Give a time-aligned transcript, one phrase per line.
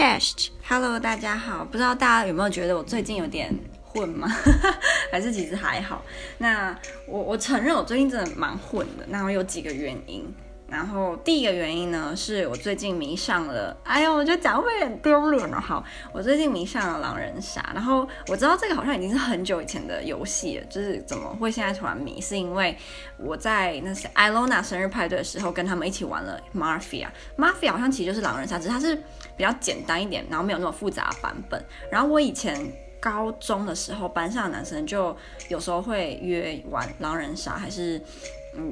[0.00, 0.48] Cast。
[0.66, 3.54] Hello，大家好，不知道大家有没有觉得我最近有点
[3.84, 4.26] 混吗？
[5.12, 6.02] 还是其实还好？
[6.38, 6.74] 那
[7.06, 10.24] 我我承认我最近真的蛮混的，那我有几个原因。
[10.70, 15.60] 然后第一个原因呢，是我最近迷上了，哎呦，我觉得讲会很丢脸了。
[15.60, 22.20] 好，我最近迷上了狼人杀，然后我知道这个好像已经是很久以前的游戏了，就是怎么会现在突然迷？
[22.20, 22.76] 是因为
[23.18, 28.94] 我在那是艾罗娜生日派对的时候，跟他们一起玩了 Marfia，Marfia 好像其实就是狼人杀，只是它是
[29.36, 31.60] 比较简单一点，然后没有那么复杂版本。
[31.90, 32.56] 然后我以前
[33.00, 35.16] 高中的时候，班上的男生就
[35.48, 38.00] 有时候会约玩狼人杀，还是。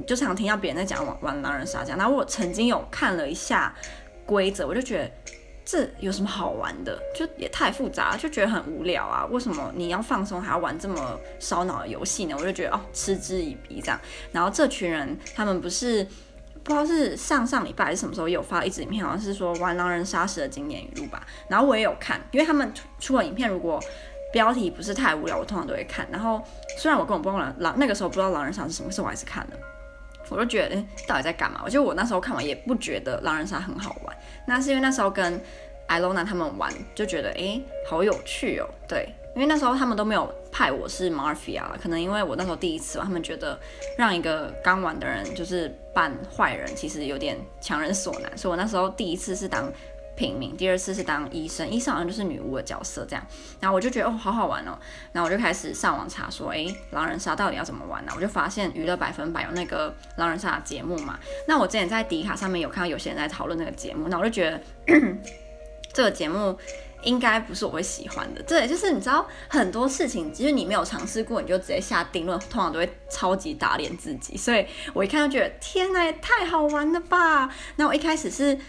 [0.05, 3.73] 就常听到别人在讲玩玩狼人杀这样，然后我曾经有看了一下
[4.25, 5.11] 规则，我就觉得
[5.65, 6.97] 这有什么好玩的？
[7.15, 9.25] 就也太复杂，就觉得很无聊啊！
[9.29, 12.35] 为什么你要放松还要玩这么烧脑的游戏呢？
[12.37, 13.99] 我就觉得哦，嗤之以鼻这样。
[14.31, 16.03] 然后这群人他们不是
[16.63, 21.25] 不知道是上上礼拜还是什么时候有发一支影片，好像是说玩狼人杀时的经典语录吧。
[21.47, 23.79] 然后我也有看，因为他们出了影片，如果
[24.33, 26.07] 标题不是太无聊，我通常都会看。
[26.11, 26.41] 然后
[26.77, 29.57] 虽然我根本不知道狼那个时候不知道狼人杀是什么，可是我还是看了。
[30.29, 31.61] 我就觉得，诶，到底在干嘛？
[31.63, 34.15] 我觉得我那时候看完也不觉得狼人杀很好玩。
[34.45, 35.41] 那是因为那时候跟
[35.87, 38.69] 艾露娜他们玩，就觉得，诶，好有趣哦。
[38.87, 43.59] 对，因为那时候他们都没有派我是 Mafia，可能因为我那时候第一次吧，他们觉得
[43.97, 49.71] 让一个刚玩的人就是扮坏人，其实有点强人所难，所以我那时候第一次是当。
[50.19, 53.25] 平民，第二次是当医生，医生好像就是女巫的角色这样，
[53.61, 54.77] 然后我就觉得哦，好好玩哦，
[55.13, 58.11] 然后我就开始上网查说，诶，狼人杀到底要怎么玩呢？
[58.13, 61.17] 我就发现娱乐百分百有那个狼人杀的节目嘛，
[61.47, 64.61] 那我之前在迪卡上面有看到有些人在讨论那个节目，那我就觉得
[65.95, 66.57] 这个节目
[67.03, 77.49] 应该不是我会喜欢的，对，就是你知道很多事情，其实你没有尝试过，你就直接下定论，通常都会超级打脸自己，所以我一看就觉得天呐，也太好玩了吧！
[77.77, 78.59] 那我一开始是。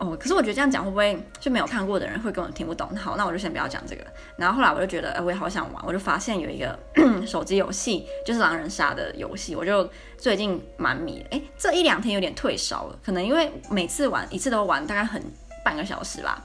[0.00, 2.88] 哦，可是我觉得这样讲会不会就没有看过的人会根本听不懂？
[2.96, 4.02] 好，那我就先不要讲这个。
[4.34, 6.78] 然后后来我就觉得，哎，我也好想玩，我就发现有一个
[7.26, 9.86] 手机游戏，就是狼人杀的游戏，我就
[10.16, 11.22] 最近蛮迷。
[11.30, 15.22] 哎，这一两天有点退烧了，可能因为每次玩一次都玩大概很
[15.62, 16.42] 半个小时吧。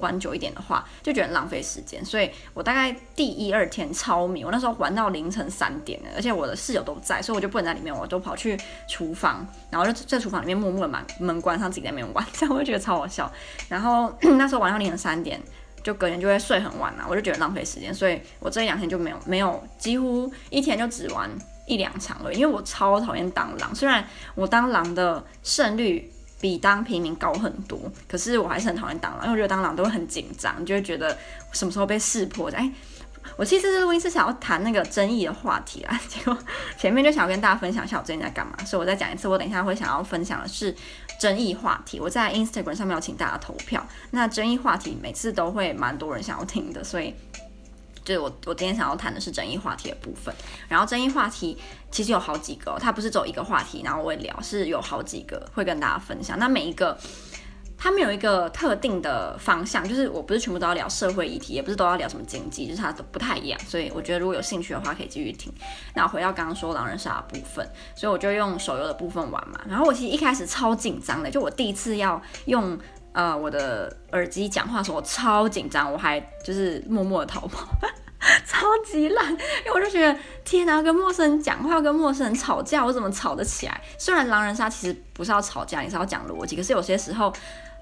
[0.00, 13.30] 玩久一点的话，就觉得浪费时间，所以我大概第一二天超迷，我那时候玩到凌晨三点了，而且我的室友都在，所以我就不能在里面，我都跑去厨房，然后就在厨房里面默默的把门关上，自己在里面玩，这样我就觉得超好笑。
[13.68, 15.40] 然后 那时候玩到凌晨三点，
[15.82, 21.30] 就隔天就会睡很晚了，我就觉得浪费时间，所以我这一两天就没有没有，几乎一天就只玩
[21.66, 24.04] 一两场了，因为我超讨厌当狼，虽然
[24.34, 26.12] 我当狼的胜率。
[26.40, 31.16] 比当平民高很多，可是我还是很讨厌当狼，因为我觉得当狼都会很紧张，就会觉得
[31.52, 32.48] 什么时候被识破。
[32.50, 32.70] 哎，
[33.36, 36.36] 我其实这录音是想要谈那个争议的话题啊， 结果
[36.78, 40.74] 前面就想要跟大家分享一下我最近在干嘛，所以我再讲一次，我等一下会想要分享的是
[41.18, 41.98] 争议话题。
[41.98, 47.14] 我在 Instagram 上面有请大家投票，那争议话题每次都会蛮多人想要听的，所以。
[48.08, 50.34] 就是我，我今天想要谈的是争议话题的部分。
[50.66, 51.58] 然后争议话题
[51.90, 56.38] 其实有好几个，它不是只有一个话题，然后我会聊，是有好几个会跟大家分享。
[56.38, 56.96] 那每一个，
[57.76, 63.60] 它没有一个特定的方向，就是我不是全部都要聊社会议题，也不是都要聊什么经济，就是它都不太一样。
[63.66, 65.52] 所以我觉得如果有兴趣的话，可以继续听。
[65.94, 69.60] 那回到刚刚说狼人杀的部分，所以我就用手游的部分玩嘛。
[69.68, 72.78] 然后我其实一开始超紧张的，就我第一次要用。
[73.18, 77.66] 呃，我的耳机讲话的时候，我超紧张，我还就是默默的逃跑，
[78.46, 79.36] 超级烂，因
[79.66, 83.80] 为我就觉得天哪，跟陌生人讲话，跟陌生人吵架，我怎么吵得起来？
[83.98, 87.32] 虽然狼人杀其实不是要吵架，也是要讲逻辑，可是有些时候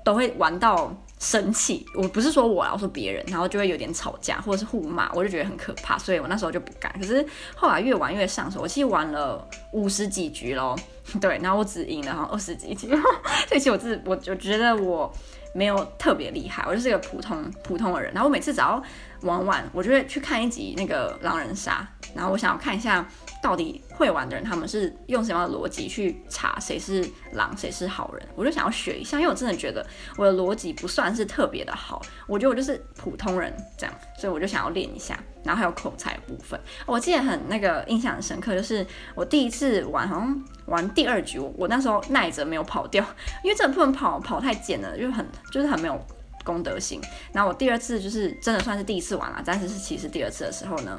[0.02, 1.86] 都会玩到生气。
[1.94, 6.92] 我不是说我，我说别人，然后就会有点吵架或者是互骂，我就觉得很可怕，所以我那时候就不敢。
[6.98, 10.78] 可是后来越玩越上手，我其实玩了五十几局咯。
[11.20, 12.88] 对，然后我只赢了好像二十几局，
[13.48, 15.12] 所以其实我自我我觉得我
[15.54, 18.12] 没有特别厉害，我就是一个普通普通的人。
[18.12, 18.82] 然后我每次只要
[19.22, 23.06] 玩完，我就会去看一集那个狼人杀，然后我想要看一下。
[23.46, 28.28] 到底会玩的人，他们是用什么样的逻辑去查谁是狼，谁是好人？
[28.34, 29.86] 我就想要学一下，因为我真的觉得
[30.16, 35.16] 我的逻辑不算是特别的好，我觉得我就是普通人这样，所以我就想要练一下。
[35.44, 38.84] 然后还有口才部分，我记得很那个印象很深刻，就是
[39.14, 43.06] 我第一次玩，好像玩第二局，我那时候耐着没有跑掉，
[43.44, 45.96] 因为真的不能跑，跑太贱了，就很就是很没有
[46.42, 47.00] 公德心。
[47.32, 50.98] 然后我第二次就是真的算是第一次玩了，但是是其实第二次的时候呢。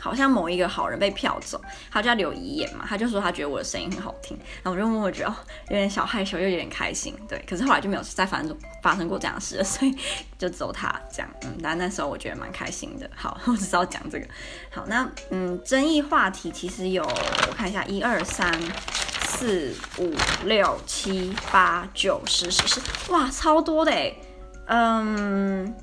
[0.00, 1.60] 好像某一个好人被票走，
[1.90, 5.34] 他叫刘遗言嘛，他就说他觉得我的声音很好听，然后我就默默觉得，
[5.68, 7.38] 有点小害羞又有点开心，对。
[7.46, 9.94] 可是后来就没有再发生发生过这样的事了，所以
[10.38, 13.08] 就走他这样，嗯，但那时候我觉得蛮开心的。
[13.14, 14.26] 好，我只知道讲这个。
[14.70, 18.52] 好，那嗯，争议话题其实有，我看一下，一二三
[19.22, 20.14] 四五
[20.44, 23.92] 六七八九十十十，哇，超多的。
[24.72, 25.74] 嗯，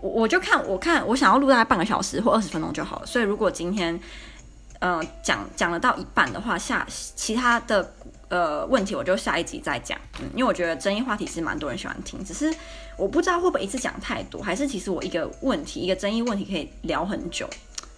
[0.00, 3.06] 我我就看我看我想要录大概半个小时或二十分钟就好了。
[3.06, 3.98] 所以如果今天
[4.78, 7.92] 呃讲讲了到一半的话，下其他的
[8.28, 9.98] 呃问题我就下一集再讲。
[10.20, 12.54] 嗯，因为我觉得争议话题是蛮多人喜欢听，只是
[12.96, 17.48] 我不知道会不会一次讲太多，还是其实我一个问题一个争议问题可以聊很久。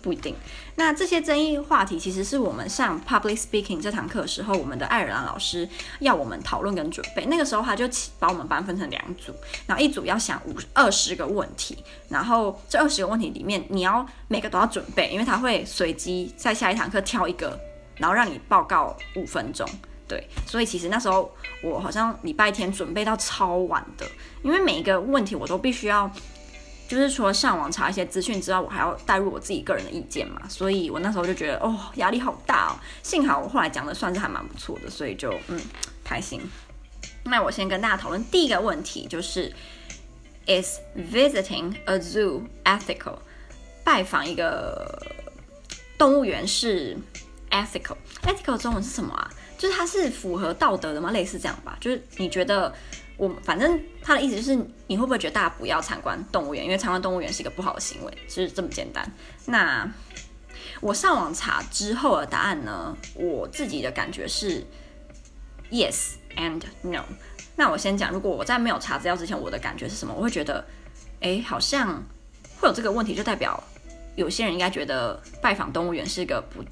[0.03, 0.35] 不一定。
[0.75, 5.69] 那这些争议话题，其实是我们上 public speaking 这堂课的时候，我们的爱尔兰老师
[6.01, 7.25] 要我们讨论跟准备。
[7.27, 7.89] 那个时候他就
[8.19, 9.33] 把我们班分成两组，
[9.67, 17.59] 然后一组要想五二十个问题，然后这二十个问题里面，你要每个都要准备，因为他会随机在下一堂课挑一个，
[17.97, 19.69] 然后让你报告五分钟。
[20.09, 21.31] 对，所以其实那时候
[21.63, 24.07] 我好像礼拜天准备到超晚的，
[24.43, 26.11] 因为每一个问题我都必须要。
[26.93, 32.77] 就是除了上网查一些资讯之外，我还要带入我自己个人的意见嘛，所以我那时候就觉得哦，压力好大哦。
[33.03, 35.59] 幸好我后来讲的算是还蛮不错的，所以就嗯
[36.05, 36.39] 开心。
[37.25, 39.51] 那我先跟大家讨论第一个问题，就是
[40.47, 40.81] Is
[41.11, 43.17] visiting a zoo ethical？
[43.83, 45.03] 拜访一个
[45.97, 46.95] 动物园是
[47.51, 49.31] ethical？ethical 中文是什么啊？
[49.57, 51.11] 就是它是符合道德的吗？
[51.11, 51.75] 类似这样吧？
[51.81, 52.71] 就是你觉得？
[53.19, 54.57] 我反正他的意思就是，
[54.87, 56.65] 你会不会觉得大家不要参观动物园？
[56.65, 59.07] 因为参观动物园是一个不好的行为，就是这么简单。
[59.47, 59.89] 那
[60.81, 62.97] 我上网查之后的答案呢？
[63.15, 64.65] 我自己的感觉是
[65.71, 67.05] yes and no。
[67.55, 70.13] 那我先讲，如果我在没有查资料之前，我的感觉是什么？
[70.15, 70.65] 我会觉得，
[71.21, 72.03] 哎，好像
[72.59, 73.63] 会有这个问题，就代表
[74.17, 76.65] 有些人应该觉得拜访动物园是一个不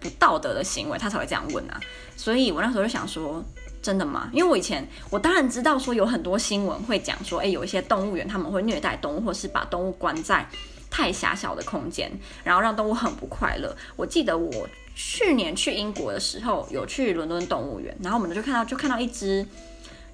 [0.00, 1.78] 不道德的行为，他才会这样问啊。
[2.16, 3.44] 所以我那时候就想说。
[3.82, 4.28] 真的吗？
[4.32, 10.44] 因为我以前我当然知道说有很多新闻会讲说，诶，有一些动物园他们会虐待动物，或是把动物关在
[10.90, 12.10] 太狭小的空间，
[12.42, 13.76] 然后让动物很不快乐。
[13.94, 19.46] 我记得我去年去英国的时候，有去伦敦动物园，然后我们就看到就看到一只，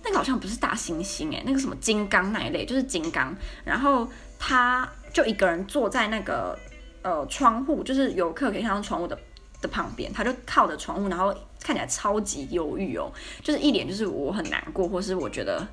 [0.05, 4.07] 那个好像不是大猩猩，诶，那个什么金刚那一类，就是金刚，然后
[4.39, 6.59] 他就一个人坐在那个
[7.01, 9.19] 呃窗户，就是游客可以看到窗户的
[9.63, 11.35] 的旁边，他就靠着窗户，然后。
[11.63, 13.11] 看起来超级忧郁哦，
[13.43, 15.67] 就是一脸就是我很难过，或是我觉得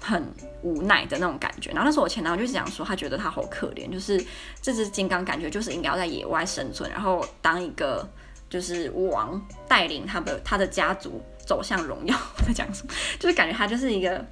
[0.00, 0.22] 很
[0.62, 1.70] 无奈的那种感觉。
[1.70, 4.22] 然后那时候我前男友就讲说，他觉得他好可怜，就是
[4.60, 8.08] 这只金刚感觉就是应该要在野外生存，然后当一个
[8.48, 12.16] 就是王，带领他的他的家族走向荣耀。
[12.46, 12.92] 在讲什么？
[13.18, 14.24] 就是感觉他就是一个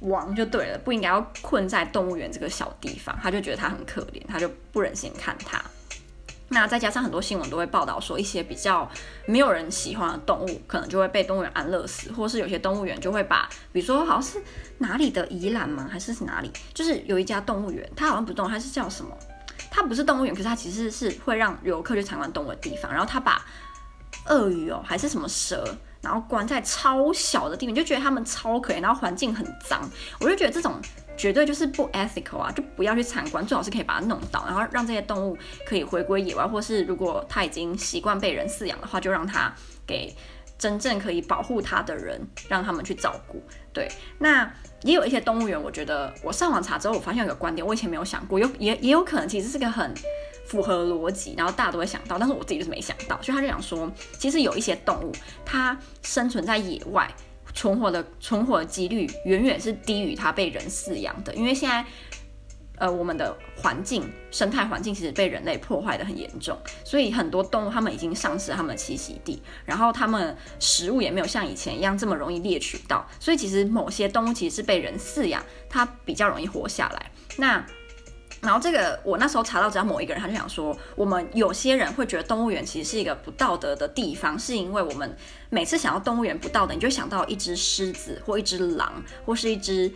[0.00, 3.18] 王就对了，不应该要困在动物园这个小地方。
[3.22, 5.62] 他就觉得他很可怜，他就不忍心看他。
[6.52, 8.90] 那再加上很多新闻都会报道说，一些比较
[9.24, 14.42] 没有人喜欢的动物，可能就会被动物园安乐死，或是有些动物园就会把，比如说好像是
[14.78, 15.88] 哪里的宜兰吗？
[15.88, 16.50] 还是是哪里？
[16.74, 19.16] 就是有一家动物园，它好像不动，它是叫什么？
[19.70, 22.90] 它不是动物园，可是它其实是会让游客去参观动物的地方。
[22.90, 23.44] 然后它把
[24.26, 25.64] 鳄鱼哦，还是什么蛇，
[26.00, 29.88] 然后关在超小的地方，就觉得它们超可怜，然后环境很脏。
[30.20, 30.80] 我就觉得这种。
[31.16, 35.36] 绝对就是不 ethical 啊，就不要去参观，最好是可以把它弄倒，然后让这些动物
[35.66, 39.52] 可以回归野外，或是如果它已经习惯被人饲养的话，就让它
[39.86, 40.16] 给
[40.56, 43.42] 真正可以保护它的人，让他们去照顾。
[43.70, 43.86] 对，
[44.18, 44.50] 那
[44.80, 49.92] 也有一些动物园，我觉得我上网查之后，我发现有个观点，我以前没有想过，有也也有可能其实是个很
[50.50, 55.12] 符合逻辑，然后大家都会想到，但是我自己就是没想到，所以他就想说，其实有一些动物
[55.46, 57.08] 它生存在野外。
[57.52, 61.84] 存活的存活的几率远远是低于它被人饲养的，因为现在，
[62.76, 77.10] 呃，我们的环境生态环境其实被人类破坏得很严重，所以很多动物它们已经丧失它们的栖息地，然后它们食物也没有像以前一样这么容易猎取到，所以其实某些动物其实是被人饲养，它比较容易活下来。
[77.36, 77.66] 那
[78.40, 85.14] 然后这个我那时候查到，只要某一个人，他就想说，我们有些人会觉得动物园其实是一个不道德的地方，是因为我们
[85.50, 89.92] 每次想到动物园不道德，你就想到一只狮子或一只狼，或是一只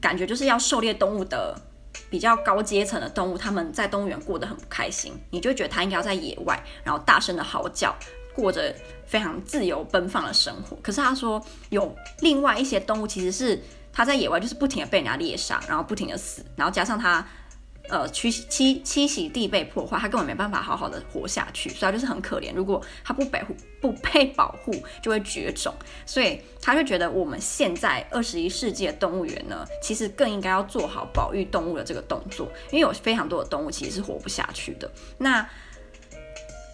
[0.00, 1.54] 感觉就是要狩猎动物的
[2.08, 7.94] 比较高阶层的动物，他们在动物园过得很不开心，你就觉得他应该要在野外，然后大声的嚎叫，
[8.34, 8.74] 过着
[9.04, 10.74] 非常自由奔放的生活。
[10.82, 11.38] 可是他说
[11.68, 13.62] 有另外一些动物，其实是
[13.92, 17.22] 他在野外就是不停的被人家猎杀，然后不停的死，然后加上他。
[17.90, 22.52] 呃，栖栖栖息地被破坏，它根本没办法好好的活下去，所以它就是很可怜。
[22.54, 24.72] 如果它不保护、不被保护，
[25.02, 25.74] 就会绝种。
[26.06, 34.90] 所以他就觉得我们现在二十一世纪的动物园呢，其实更应该要做好保育动物的这个动作，因为有非常多的动物其实是活不下去的。
[35.18, 35.46] 那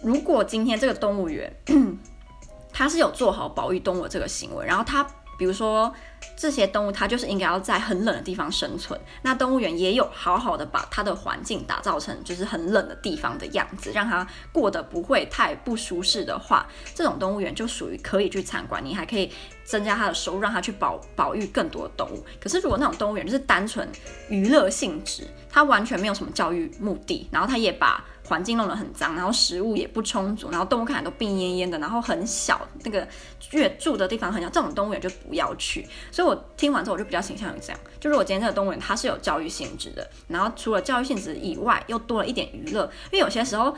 [0.01, 1.53] 如果今天这个动物园，
[2.71, 5.05] 它是有做好保育动物的这个行为，然后它
[5.37, 5.93] 比如说
[6.35, 8.99] 这些动物它就是应该要在很冷的地方生存。
[9.21, 18.83] 那动物园也有好好的把它的环境打造成就是很冷的地方的样子，让它过得不会太不舒适的话，这种动物园就属于可以去参观。
[18.83, 19.31] 你还可以
[19.63, 22.25] 增加它的收入，让它去保保育更多的动物。
[22.39, 23.87] 可是如果那种动物园就是单纯
[24.29, 33.05] 娱乐性质，它完全没有什么教育目的，然后它也把环境弄得很脏，然后食物也不充足，然后动物看起来都病恹恹的，然后很小，那个
[33.51, 35.85] 越住的地方很小，这种动物园就不要去。
[36.11, 43.75] 所以我听完之后，我就比较倾向于这样，就如果今天这个动物园它是有教育性质的，然后除了教育性质以外，又多了一点娱乐，因为有些时候。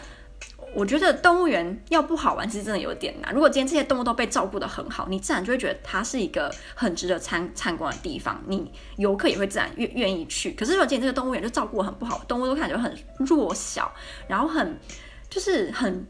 [0.75, 3.31] 我觉得动物园要不好玩，其实真的有点难。
[3.31, 10.51] 如果今天这些动物都被照顾得很好，你自然就会觉得它是一个很值得参参观的地方，你游客也会自然愿愿意去。
[10.53, 13.93] 可是如果今天这个动物园就照顾得很不好，动物都看起来很弱小，
[14.27, 14.79] 然后很
[15.29, 16.07] 就是很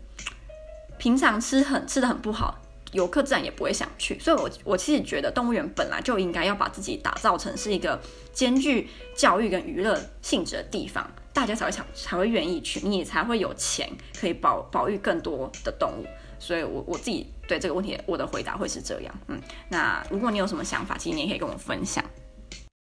[0.98, 2.62] 平常吃很吃的很不好，
[2.93, 4.17] 游客自然也不会想去。
[4.19, 11.09] 所以我，我其实觉得动物园本来就应该要把自己打造成是一个兼具教育跟娱乐性质的地方。
[11.33, 16.05] 大家才会想，才会愿意去，你才会有钱可以保保育更多的动物。
[16.38, 19.15] 所以我，我我自己对这个问题，我的回答会是这样。
[19.27, 22.03] 嗯，那如果你有什么想法，其实你也可以跟我分享。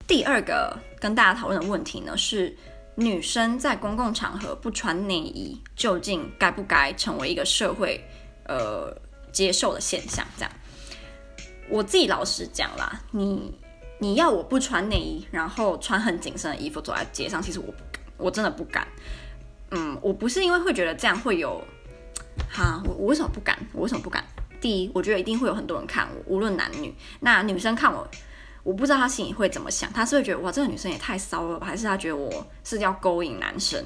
[0.05, 2.53] 第二个跟大家讨论的问题呢，是
[2.95, 8.03] 女生在公共场合不穿内衣，究竟该不该成为一个社会
[8.47, 8.93] 呃
[9.31, 10.25] 接受的现象？
[10.37, 10.51] 这样，
[11.69, 13.53] 我自己老实讲啦，你
[13.99, 17.73] 你要我不穿内衣，然后穿很紧身的衣服走在街上，其实我。
[18.17, 18.87] 我真的不敢，
[19.71, 21.59] 嗯，我不是因为会觉得这样会有，
[22.47, 23.57] 哈，我我为什么不敢？
[23.73, 24.23] 我为什么不敢？
[24.59, 26.93] 第一，我觉得一定会有很多人看我，无论男女。
[27.21, 28.07] 那女生看我，
[28.63, 33.83] 我不知道他心里会怎么想，他是会觉得哇，这个女生也太骚了吧，还是他觉得我是要勾引男生？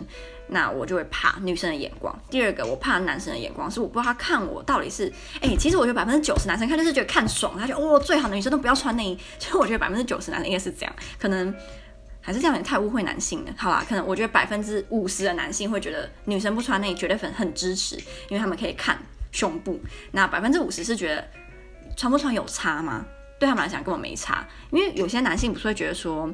[0.47, 2.13] 那我就会怕女生的眼光。
[2.29, 9.19] 第二个，我怕男生的眼光，是我不知道他看我到底是，哎、其实我觉得百分之九十男生看就是觉得看爽，他就哦，最好的女生都不要穿内衣。
[9.39, 11.53] 其实我觉得百分之九十男生应该是这样，可能。
[12.21, 13.53] 还是这样有点太误会男性了。
[13.55, 18.97] 好啦，可能我觉得百分之五十的男性会觉得女生不穿内衣绝对很很支持，因为他们可以看
[19.31, 19.79] 胸部。
[20.11, 21.23] 那百分之五十是觉得
[21.95, 23.05] 穿不穿有差吗？
[23.39, 26.31] 对他们来讲根本没差，因为有些男性不是会觉得说，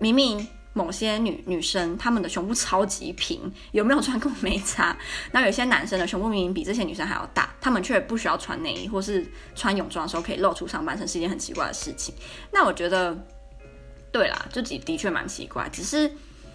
[0.00, 4.96] 明明某些女女生她们的胸部超级平，有没有穿跟我没差。
[5.32, 12.14] 那有些男生的胸部明明比这些女生还要大，他们却不需要穿内衣，或是穿泳装的时候可以露出上半身，是一件很奇怪的事情。
[12.52, 13.16] 那我觉得。
[14.10, 15.68] 对啦，就的确蛮奇怪。
[15.68, 16.10] 只是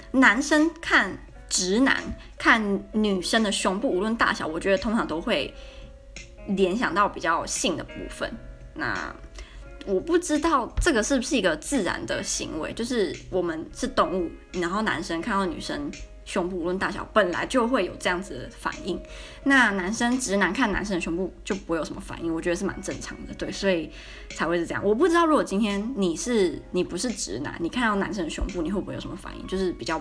[0.09, 1.15] 男生看
[1.47, 2.01] 直男
[2.35, 5.53] 看女生的胸部，无论大小，我觉得通常都会
[6.47, 8.27] 联想到比较性的部分。
[8.73, 9.15] 那
[9.85, 15.91] 我不知道这个是不是一个自然的行为，就是我们是动物，然后男生看到女生。
[16.25, 18.97] 胸部无论大小，本来就会有这样子的反应。
[19.43, 23.91] 那男生直男看男生的胸部就不会有什么反应，我觉得是蛮正常的，对，所以
[24.29, 24.81] 才会是这样。
[24.81, 29.45] 我不知道如果今天你是你不是直男，你看到男生的胸部，你会不会有什么反应？
[29.47, 29.97] 就是比较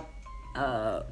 [0.54, 1.04] 呃。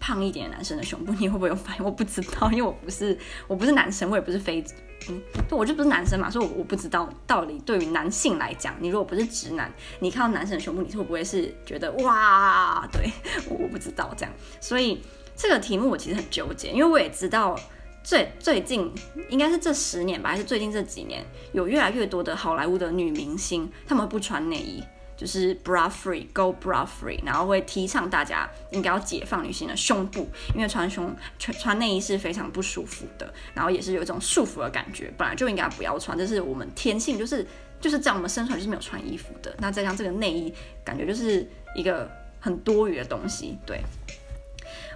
[0.00, 1.84] 胖一点男生的胸部， 你会不会有反应？
[1.84, 4.64] 我不知道，因为我不是我不是男生，我也不是非，
[5.08, 12.88] 嗯，对，我就不是男生嘛，所以我我不知道到底对于男性来讲，你如果不是直男，你看到男生的胸部，你会不会是觉得哇？
[12.92, 13.10] 对，
[13.50, 15.00] 我不知道这样，所以
[15.36, 17.58] 这个题目我其实很纠结，因为我也知道
[18.02, 18.90] 最最近
[19.28, 24.82] 应该是这十年吧，还是最近这几年，有越来越多的好莱坞的女明星，她们不穿内衣。
[25.18, 37.44] 就是 bra free，go bra free，然后会提倡大家应该要解放女性的胸部，因为穿胸穿穿内衣是非常不舒服的，然后也是有一种束缚的感觉，本来就应该不要穿，这是我们天性，就是
[37.80, 39.52] 就是这样，我们生出来就是没有穿衣服的。
[39.58, 41.44] 那再加上这个内衣，感觉就是
[41.74, 42.08] 一个
[42.38, 43.58] 很多余的东西。
[43.66, 43.82] 对，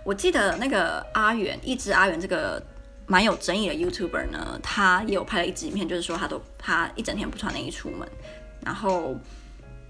[0.05, 2.65] 我记得那个阿元，一直阿元这个
[3.07, 8.09] 蛮有争议的 YouTuber 呢，他也有拍了一支影片，就是说他都他一整天不穿内衣出门，
[8.65, 9.17] 然后。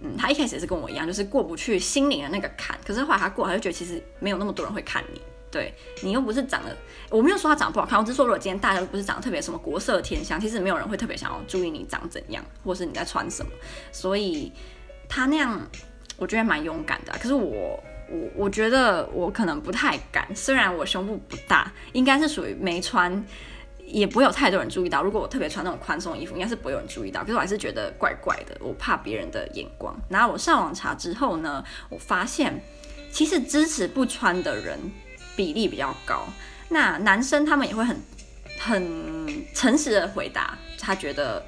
[0.03, 2.77] 嗯，他一开始也是跟我一样，就是过不去心灵的那个坎。
[2.85, 6.77] 可是后来他过，他就觉得其实没有那么多人会看你，对你又不是长得，
[7.09, 13.53] 我没有说他长得不好看，我只是说如果今天大家都不是长得特别什么国色天香，其实没有人会特别想要注意你长怎样，或是你在穿什么。
[13.93, 14.53] 所以
[15.09, 15.61] 他那样，
[16.17, 17.13] 我觉得蛮勇敢的。
[17.21, 23.25] 可是我，我我觉得我可能不太敢，虽然我胸部不大，应该是属于没穿。
[23.93, 25.03] 也不会有太多人注意到。
[25.03, 27.21] 如果我特别穿那种宽松衣服，应该是不会有人注意到。
[27.21, 29.95] 可是我还是觉得怪怪的，我怕别人的眼光。
[30.09, 32.59] 然后我上网查之后呢，我发现
[33.13, 34.79] 其实支持不穿的人
[35.37, 36.27] 比例比较高。
[36.71, 38.01] 那男生他们也会很
[38.59, 41.45] 很诚实的回答，他觉得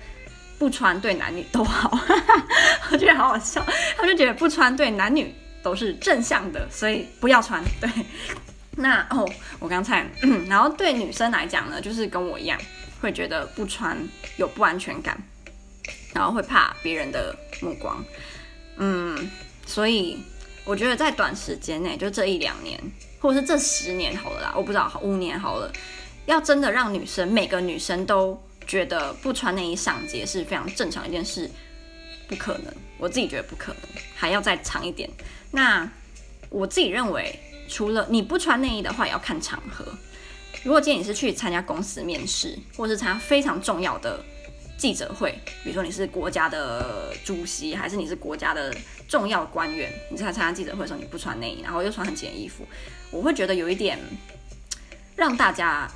[0.59, 1.99] 不穿对男女都好。
[2.93, 3.65] 我觉得好好笑，
[3.97, 7.63] 他就觉得不穿对男女都是正向的，所以不要穿。
[7.81, 7.89] 对。
[8.77, 9.29] 那哦，
[9.59, 10.07] 我刚才，
[10.49, 12.61] 然后对女生来讲呢，就是跟我一样，
[13.01, 13.97] 会觉得不穿
[14.37, 15.17] 有不安全感。
[16.15, 18.03] 然后会怕别人的目光，
[18.77, 19.29] 嗯，
[19.67, 20.17] 所以
[20.65, 22.81] 我觉得在短时间内，就这一两年，
[23.19, 25.73] 或者是这十年好了啦，我不知道，五年好了，
[26.27, 31.51] 要真的让女生每个女生都觉得不穿内衣上街是非常正常一件事，
[32.29, 35.11] 不可能，我自己觉得不可能，还要再长一点。
[35.51, 35.91] 那
[36.49, 37.37] 我自己认为，
[37.69, 39.85] 除了你不穿内衣的话，也要看场合。
[40.63, 44.23] 如果今天你是去参加公司面试，或是参加非常重要的
[44.79, 48.75] 记者会，比如说你是国家的主席，还是你是国家的
[49.09, 52.65] 重要官员，你在参加记者会的时候你不穿内衣，然后又穿很紧的衣服，
[53.11, 53.99] 我会觉得有一点
[55.17, 55.91] 让大家。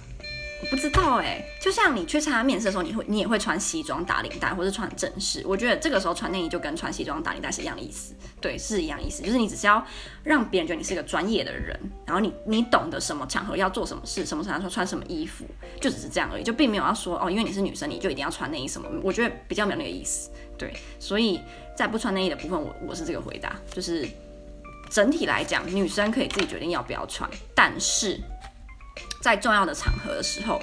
[0.71, 5.43] 不知道哎、就像你去参加面试的时候，你会你也会穿西装打领带，或是穿正式。
[5.47, 9.23] 我觉得这个时候穿内衣就跟穿西装打领带是一样的意思，对，是一样意思。
[9.23, 9.85] 就是你只是要
[10.25, 15.47] 让别人觉得你是一个专业的人，然后你你懂得什么场合要做什么事，什么场合穿什么衣服，
[15.81, 18.89] 就只是这样而已，就并没有要说哦，因为你是女生，你就一定要穿内衣什么。
[19.03, 20.75] 我觉得比较没有那个意思，对。
[20.99, 21.41] 所以
[21.77, 24.07] 在不穿内衣的部分，我我是这个回答，就是
[24.91, 28.21] 整体来讲，女生可以自己决定要不要穿，但是。
[29.21, 30.61] 在重要的场合的时候，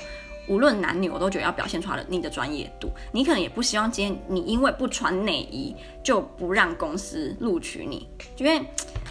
[0.47, 2.91] 无论男女，我都觉得要表现出来的你的专业度。
[3.11, 8.63] 你可能也不希望今天你因为不穿内衣就不让公司录取你，因为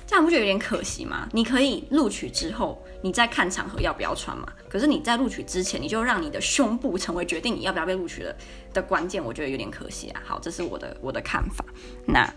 [0.06, 1.28] 这样不觉得有点可惜吗？
[1.32, 4.46] 你可以录取之后，你再看场合要不要穿嘛。
[4.68, 8.36] 可是你在录取之前，你就让你的胸部成为决定你要不要被录取的
[8.72, 10.22] 的关键，我觉得有点可惜啊。
[10.24, 11.64] 好，这是我的我的看法。
[12.06, 12.32] 那。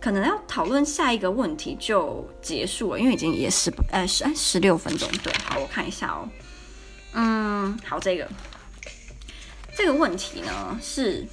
[0.00, 5.08] 可能要讨论下一个问题就结束了，因为已经也十呃十哎十六分钟。
[5.22, 6.28] 对，好，我看一下哦。
[7.12, 8.26] 嗯，好，这个
[9.76, 11.26] 这个问题呢是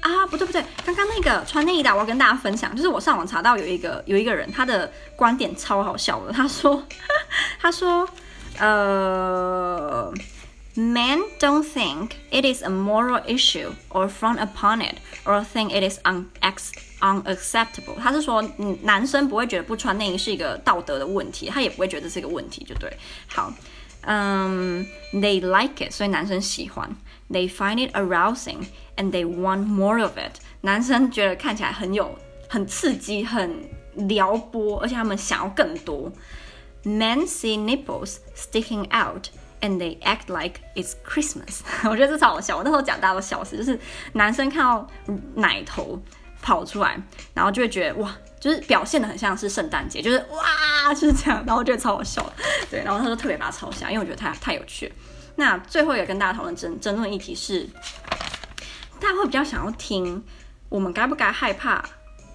[0.00, 6.82] 啊，不对不对，刚刚那个穿内衣的，我要跟大家分享，就是我上网查到有一个有一个人，他的观点超好笑的，他说
[7.60, 8.08] 他说
[8.58, 10.12] 呃。
[10.76, 15.98] Men don't think it is a moral issue or frown upon it or think it is
[16.04, 16.84] unacceptable。
[17.00, 22.92] unacceptable，他是说，嗯，男生不会觉得不穿内衣是一个道德的问题，他也不会觉得这是一个问题，就对。
[23.26, 23.52] 好，
[24.02, 26.88] 嗯，they like it，所以男生喜欢
[27.30, 30.40] ，they find it arousing and they want more of it。
[30.62, 36.12] 男生觉得看起来很有、很刺激、很撩拨，而且他们想要更多。
[36.84, 39.28] Men see nipples sticking out。
[39.60, 41.62] And they act like it's Christmas。
[41.82, 43.56] 我觉得这超好笑，我那时候讲大家都笑死。
[43.56, 43.76] 就是
[44.12, 44.88] 男生看到
[45.34, 46.00] 奶头
[46.48, 46.98] 跑出来，
[47.34, 51.44] 然后就会觉得哇，就是表现得很像是圣诞节，就是哇，就是这样。
[51.46, 52.24] 然后我觉得超好笑，
[52.70, 52.82] 对。
[52.82, 54.90] 然后他就特别把它抄下，因为我觉得太太有趣。
[55.36, 57.68] 那最后也跟大家讨论争争论议题是，
[58.98, 60.24] 大家会比较想要听
[60.70, 61.84] 我们该不该害怕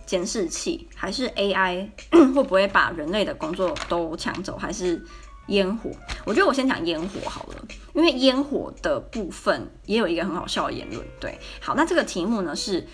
[0.06, 5.04] 监视器，还是 AI 会不会把人类的工作都抢走，还是？
[5.48, 5.92] 烟火，
[6.24, 7.56] 我觉得我先讲烟火好了，
[7.94, 11.06] 因为烟火的部分也有一个很好笑的言论。
[11.20, 12.88] 对，好，那这个题目呢是，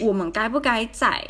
[0.00, 1.24] 我们该不该在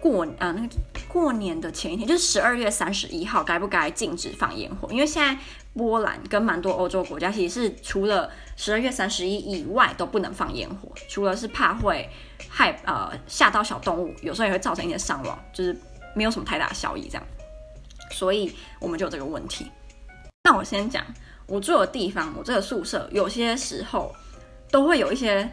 [0.00, 0.68] 过呃那个
[1.08, 4.88] 过年的前一天，就是十二月三十一号，该不该禁止放烟火？
[4.90, 5.40] 因为现在
[5.74, 12.08] 波兰跟蛮多欧洲国家其实是除了十二月三十一以外都不能放烟火，除了是怕会
[12.48, 15.76] 害呃吓到小动物，有时候也会造成一些伤亡，就是
[16.14, 17.26] 没有什么太大的效益这样，
[18.10, 19.66] 所以我们就有这个问题。
[20.44, 21.04] 那我先讲，
[21.46, 24.12] 我住的地方，我这个宿舍有些时候
[24.70, 25.48] 都会有一些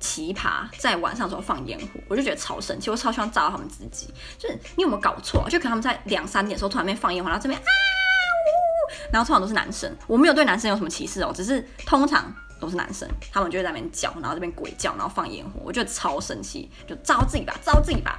[0.00, 4.12] 奇葩在晚上的时候放烟火，我就觉得超神奇，我超希望炸到他们自己。
[4.38, 5.48] 就是你有没有搞错？
[5.48, 9.94] 就可能他们在两三点的时候突然间放烟火，然后这边啊呜，然后通常都是男生。
[10.06, 18.18] 我没有对男生有什么歧视哦，只是通常都是男生，他们就会在那边叫，然后这边鬼叫，然后放烟火，我觉得超神奇，就炸到自己吧，炸到自己吧，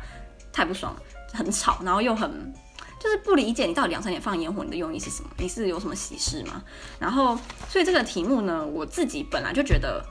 [0.53, 1.01] 太不爽了，
[1.33, 2.53] 很吵，然后又很。
[2.99, 5.29] 就是不理解你到底两三点放烟火，你的用意是什么？
[5.39, 6.61] 你是有什么喜事吗？
[6.99, 7.35] 然后，
[7.67, 10.05] 所以这个题目呢，我自己本来就觉得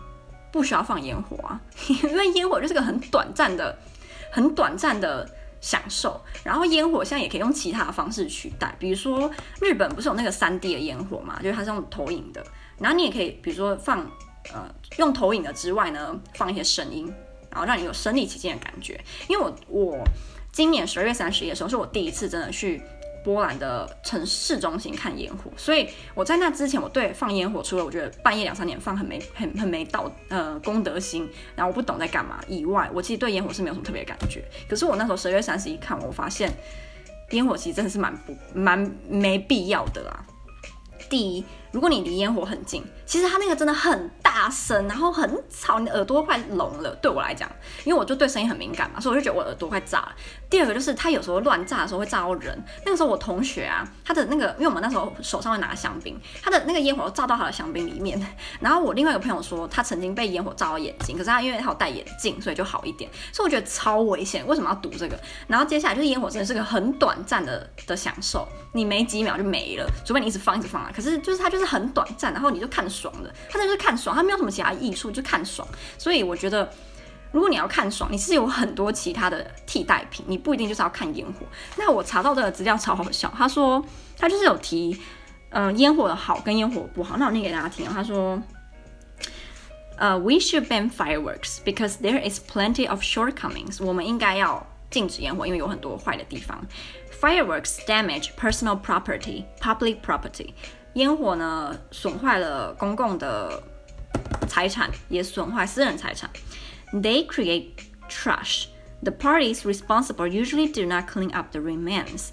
[0.53, 1.61] 不需要放烟火啊，
[2.03, 3.79] 因为烟火就是个很短暂的、
[4.31, 5.29] 很短暂的
[5.61, 6.21] 享受。
[6.43, 12.45] 然后烟火现在也可以用其他的方式取代，比如说日本不是有那个三 D 的烟火嘛，就是它是用投影的。
[12.79, 14.01] 然后你也可以，比如说放
[14.53, 17.07] 呃用投影的之外呢，放一些声音，
[17.51, 19.01] 然后让你有身临其境的感觉。
[19.29, 19.99] 因为我我。
[20.53, 22.83] 今年十二月三十一的时候，是我第一次真的去
[23.23, 34.45] 波兰的城市中心看烟火，所以我在那之前，我对放烟火除了我觉得半夜两三点放很没 很很没道呃公德心，然后我不懂在干嘛以外，我其实对烟火是没有什么特别感觉。
[34.69, 36.51] 可是我那时候十二月三十一看，我发现
[37.31, 38.79] 烟火其实真的是蛮不蛮
[39.09, 40.25] 没必要的啦。
[41.09, 46.95] 第一，如果你离烟火很近，其实它那个真的很大声，然后很吵，你耳朵快聋了。
[47.03, 47.51] 对我来讲，
[47.85, 50.13] 因为我就对声音很敏感嘛，所以我就觉得我耳朵快炸了。
[50.49, 52.57] 第二个就是它有时候乱炸的时候会炸到人。
[52.85, 58.21] 那个时候我同学啊，他的那个，因为我们那时候手上会拿香槟，他的那个烟火炸到他的香槟里面。
[58.61, 63.11] 然后我另外一个朋友说，他曾经被烟火炸到眼睛，可是他因为他有戴眼镜，所以就好一点。
[63.33, 65.19] 所以我觉得超危险，为什么要赌这个？
[65.47, 70.93] 然后接下来就是烟火真的是个很短暂的的享受，你没几秒就没了，除非你一直放一直放啊。
[70.95, 75.67] 可是就是它就是很短暂，然后你就看爽了，他那就是看爽，他没有什么其他艺术，就看爽。
[75.99, 76.71] 所以我觉得，
[77.33, 81.45] 如果你要看爽，你是有很多其他的替代品，你不一定就是要看烟火。
[81.77, 83.85] 那我查到的资料超好笑，他说
[84.17, 84.97] 他就是有提，
[85.49, 87.17] 嗯、烟火的好跟烟火不好。
[87.17, 88.41] 那我念给大家听，他说，
[89.97, 93.85] 呃、，We should ban fireworks because there is plenty of shortcomings。
[93.85, 96.65] 我们应该要禁止烟火，因为有很多坏的地方。
[97.21, 100.55] Fireworks damage personal property, public property。
[100.95, 103.63] 烟火呢，损坏了公共的
[104.48, 106.30] 财产，也损坏私人财产。
[106.94, 107.72] They create
[108.10, 108.66] trash.
[109.02, 112.30] The parties responsible usually do not clean up the remains.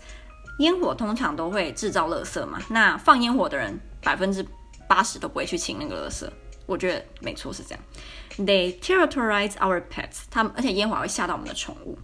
[0.58, 4.46] 烟火通常都会制造垃圾嘛，那放烟火的人百分之
[4.86, 6.28] 八十都不会去清那个垃圾。
[6.66, 7.84] 我觉得没错，是这样。
[8.38, 10.22] They terrorize our pets.
[10.30, 11.98] 他们而且烟火会吓到我们的宠物。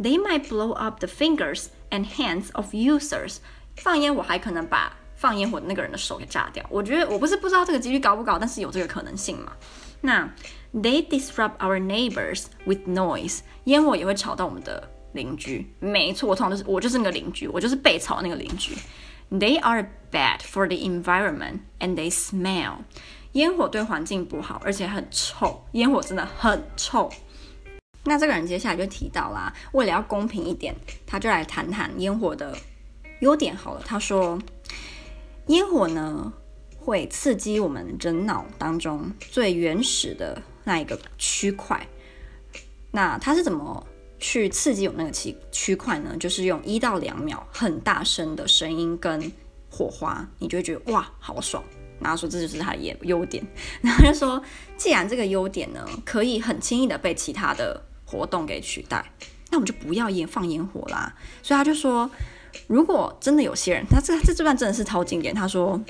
[0.00, 3.36] They might blow up the fingers and hands of users.
[3.76, 9.51] 放烟火还可能把 放烟火的那个人的手给炸掉，我觉得我不是不知道这个几率高不高，但是有这个可能性嘛。
[9.99, 10.33] 那
[10.73, 15.69] they disrupt our neighbors with noise，烟火也会吵到我们的邻居。
[15.81, 18.73] 没错，我通常就是我就是那个邻居，我就是被吵的那个邻居。
[19.29, 22.77] They are bad for the environment and they smell，
[23.33, 27.11] 烟火对环境不好，而且很臭，烟火真的很臭。
[28.05, 30.73] 那这个人接下来就提到啦，为了要公平一点，
[31.05, 32.57] 他就来谈谈烟火的
[33.19, 33.81] 优点好了。
[33.85, 34.39] 他说。
[35.49, 36.31] 烟火呢，
[36.77, 41.87] 会刺激我们人脑当中最原始的那一个区块。
[42.91, 43.83] 那它是怎么
[44.19, 46.15] 去刺激我们那个区区块呢？
[46.19, 49.31] 就是用一到两秒很大声的声音跟
[49.71, 51.63] 火花，你就会觉得哇，好爽。
[51.99, 53.43] 然后说这就是它的优优点。
[53.81, 54.39] 然后就说，
[54.77, 59.03] 既然这个优点呢，可以很轻易的被其他的活动给取代，
[59.49, 61.15] 那我们就不要烟放烟火啦。
[61.41, 62.07] 所以他就说。
[62.66, 65.34] 如果真的有些人，他这这这段真的是超经典。
[65.34, 65.82] 他说：“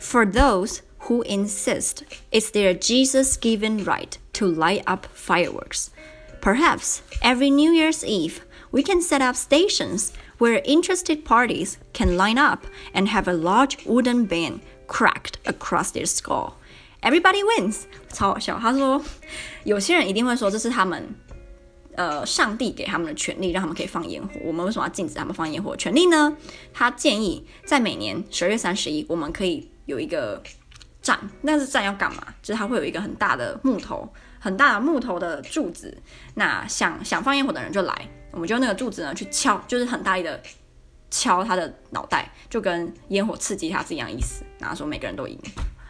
[0.00, 1.98] For those who insist
[2.30, 5.88] it's their Jesus-given right to light up fireworks,
[6.40, 8.38] perhaps every New Year's Eve
[8.70, 13.76] we can set up stations where interested parties can line up and have a large
[13.86, 16.54] wooden band cracked across their skull.
[17.02, 18.58] Everybody wins。”超好笑。
[18.58, 19.02] 他说，
[19.64, 21.14] 有些人一定会说这是他们。
[21.99, 24.39] 呃，上帝给他们的权利，让他们可以放烟火。
[24.45, 26.33] 我们为什么要禁止他们放烟火权利呢？
[26.73, 30.41] 他建议在每年十二月三十一，我们可以有一个
[31.01, 31.19] 站。
[31.41, 32.23] 那是站要干嘛？
[32.41, 34.07] 就是它会有一个很大的木头，
[34.39, 36.01] 很大的木头的柱子。
[36.35, 40.41] 那想想放烟火的人就来，我们就用那个柱子呢去敲，就是很大力的
[41.11, 44.45] 敲他的脑袋，就跟烟火刺激他是一样意思。
[44.57, 45.37] 然后说每个人都赢。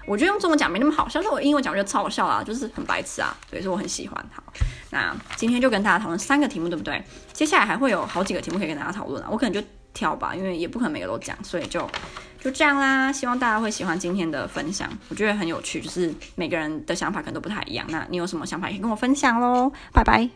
[0.09, 4.25] 我觉得用中文讲没那么好笑，但是我英文讲我觉得超好笑啊，就是很白痴啊，所以说我很喜欢。
[4.33, 4.41] 好，
[4.89, 6.99] 那今天就跟大家讨论三个题目，对不对？
[7.31, 9.61] 接下来还会有好几个题目可以跟大家讨论啊，我可能就
[9.93, 11.87] 挑吧，因为也不可能每个都讲，所以就
[12.41, 13.11] 就这样啦。
[13.13, 17.85] 希望大家会喜欢今天的分享，我觉得很有趣，就是每个人的想法可能都不太一样。
[17.89, 20.27] 那你有什么想法也可以跟我分享喽，拜拜。